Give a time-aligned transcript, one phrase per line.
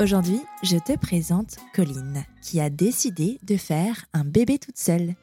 [0.00, 5.14] Aujourd'hui, je te présente Colline, qui a décidé de faire un bébé toute seule.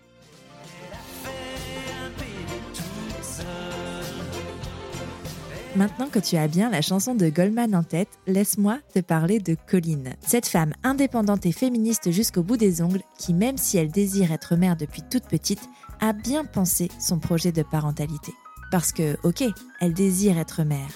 [5.75, 9.57] Maintenant que tu as bien la chanson de Goldman en tête, laisse-moi te parler de
[9.67, 14.31] Colline, cette femme indépendante et féministe jusqu'au bout des ongles qui, même si elle désire
[14.31, 15.67] être mère depuis toute petite,
[16.01, 18.31] a bien pensé son projet de parentalité.
[18.69, 19.43] Parce que, ok,
[19.81, 20.91] elle désire être mère,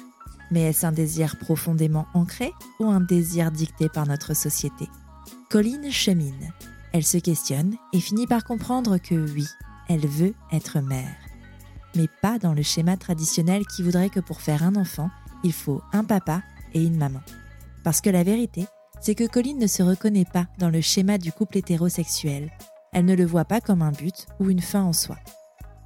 [0.52, 4.88] mais est-ce un désir profondément ancré ou un désir dicté par notre société?
[5.50, 6.54] Colline chemine.
[6.94, 9.48] Elle se questionne et finit par comprendre que oui,
[9.88, 11.16] elle veut être mère.
[11.96, 15.10] Mais pas dans le schéma traditionnel qui voudrait que pour faire un enfant,
[15.44, 17.22] il faut un papa et une maman.
[17.84, 18.66] Parce que la vérité,
[19.00, 22.52] c'est que Colline ne se reconnaît pas dans le schéma du couple hétérosexuel.
[22.94, 25.18] Elle ne le voit pas comme un but ou une fin en soi.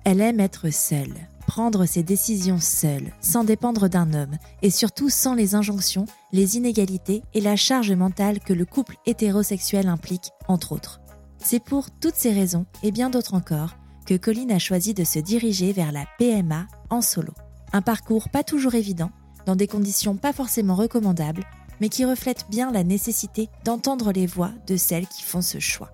[0.04, 1.16] Elle aime être seule,
[1.46, 7.24] prendre ses décisions seule, sans dépendre d'un homme, et surtout sans les injonctions, les inégalités
[7.34, 11.02] et la charge mentale que le couple hétérosexuel implique, entre autres.
[11.38, 15.20] C'est pour toutes ces raisons, et bien d'autres encore, que Colline a choisi de se
[15.20, 17.34] diriger vers la PMA en solo.
[17.74, 19.12] Un parcours pas toujours évident,
[19.46, 21.44] dans des conditions pas forcément recommandables,
[21.82, 25.92] mais qui reflète bien la nécessité d'entendre les voix de celles qui font ce choix.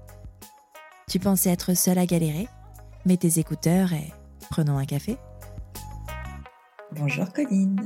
[1.10, 2.48] Tu pensais être seule à galérer?
[3.06, 4.14] Mets tes écouteurs et
[4.50, 5.18] prenons un café.
[6.94, 7.80] Bonjour Colline.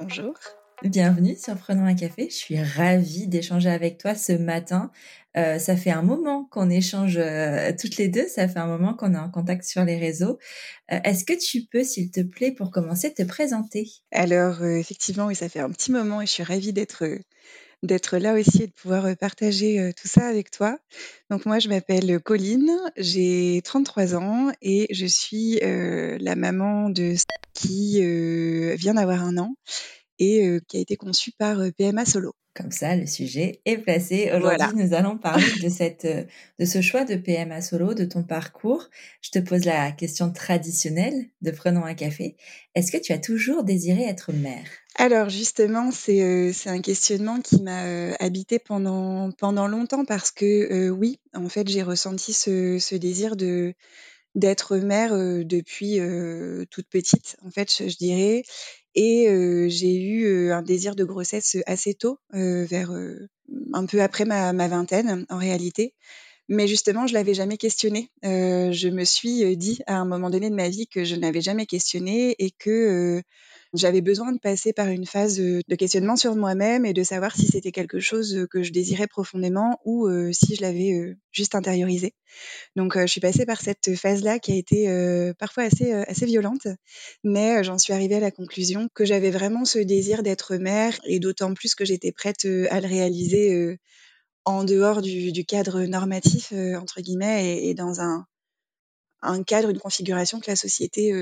[0.00, 0.34] Bonjour.
[0.82, 2.28] Bienvenue sur Prenons un café.
[2.28, 4.90] Je suis ravie d'échanger avec toi ce matin.
[5.36, 8.26] Euh, ça fait un moment qu'on échange euh, toutes les deux.
[8.26, 10.38] Ça fait un moment qu'on est en contact sur les réseaux.
[10.90, 13.88] Euh, est-ce que tu peux, s'il te plaît, pour commencer, te présenter?
[14.10, 17.04] Alors, effectivement, oui, ça fait un petit moment et je suis ravie d'être
[17.82, 20.78] d'être là aussi et de pouvoir partager tout ça avec toi.
[21.30, 27.14] Donc moi, je m'appelle Colline, j'ai 33 ans et je suis la maman de
[27.54, 28.00] qui
[28.76, 29.54] vient d'avoir un an
[30.18, 32.34] et qui a été conçue par PMA Solo.
[32.58, 34.32] Comme ça, le sujet est placé.
[34.34, 36.04] Aujourd'hui, nous allons parler de, cette,
[36.58, 38.88] de ce choix de PMA solo, de ton parcours.
[39.20, 42.36] Je te pose la question traditionnelle de Prenons un café.
[42.74, 44.66] Est-ce que tu as toujours désiré être mère?
[44.96, 51.20] Alors justement, c'est c'est un questionnement qui m'a habité pendant pendant longtemps parce que oui,
[51.34, 53.74] en fait, j'ai ressenti ce, ce désir de
[54.38, 55.12] d'être mère
[55.44, 55.98] depuis
[56.70, 58.42] toute petite, en fait, je, dirais.
[58.94, 59.26] Et
[59.68, 62.92] j'ai eu un désir de grossesse assez tôt, vers
[63.72, 65.94] un peu après ma, ma, vingtaine en réalité.
[66.48, 68.10] Mais justement, je l'avais jamais questionné.
[68.22, 71.66] je me suis dit à un moment donné de ma vie que je n'avais jamais
[71.66, 73.22] questionné et que
[73.74, 77.46] j'avais besoin de passer par une phase de questionnement sur moi-même et de savoir si
[77.46, 82.14] c'était quelque chose que je désirais profondément ou si je l'avais juste intériorisé.
[82.76, 86.66] Donc je suis passée par cette phase-là qui a été parfois assez assez violente,
[87.24, 91.18] mais j'en suis arrivée à la conclusion que j'avais vraiment ce désir d'être mère et
[91.18, 93.78] d'autant plus que j'étais prête à le réaliser
[94.44, 98.26] en dehors du, cadre normatif entre guillemets et, et dans un
[99.22, 101.12] un cadre, une configuration que la société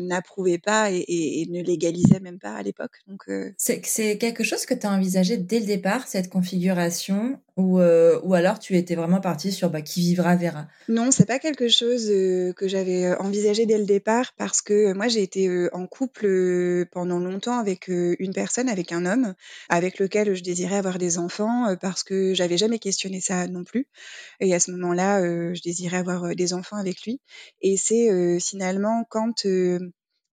[0.00, 3.00] n'approuvait pas et, ne légalisait même pas à l'époque.
[3.06, 3.24] Donc
[3.56, 8.34] c'est quelque chose que tu as envisagé dès le départ cette configuration ou, euh, ou
[8.34, 12.08] alors tu étais vraiment partie sur bah, qui vivra verra Non, c'est pas quelque chose
[12.10, 16.86] euh, que j'avais euh, envisagé dès le départ parce que moi j'ai été en couple
[16.92, 19.34] pendant longtemps avec une personne, avec un homme,
[19.68, 23.86] avec lequel je désirais avoir des enfants parce que j'avais jamais questionné ça non plus.
[24.40, 27.20] Et à ce moment-là, je désirais avoir des enfants avec lui.
[27.60, 29.44] Et c'est finalement quand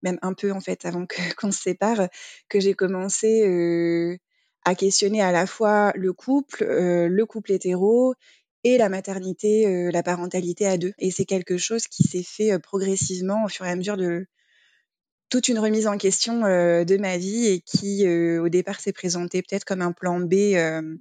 [0.01, 1.05] même un peu en fait avant
[1.37, 2.07] qu'on se sépare,
[2.47, 4.19] que j'ai commencé
[4.65, 8.13] à questionner à la fois le couple, euh, le couple hétéro
[8.63, 10.93] et la maternité, euh, la parentalité à deux.
[10.99, 14.27] Et c'est quelque chose qui s'est fait euh, progressivement au fur et à mesure de
[15.29, 19.63] toute une remise en question de ma vie et qui au départ s'est présenté peut-être
[19.63, 20.33] comme un plan B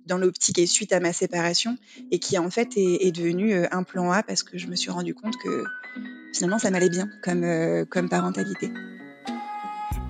[0.04, 1.78] dans l'optique et suite à ma séparation
[2.11, 4.90] et qui en fait est, est, devenu un plan A parce que je me suis
[4.90, 5.64] rendu compte que
[6.34, 8.70] finalement ça m'allait bien comme, comme parentalité.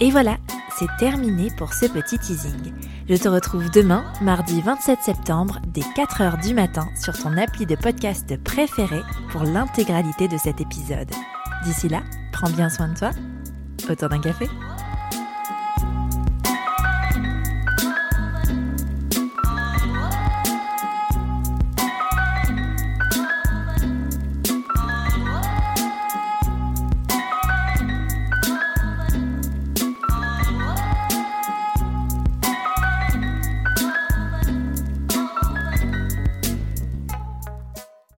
[0.00, 0.38] Et voilà,
[0.78, 2.72] c'est terminé pour ce petit teasing.
[3.08, 7.74] Je te retrouve demain, mardi 27 septembre, dès 4h du matin sur ton appli de
[7.74, 11.10] podcast préféré pour l'intégralité de cet épisode.
[11.64, 12.02] D'ici là,
[12.32, 13.10] prends bien soin de toi.
[13.90, 14.46] Autour d'un café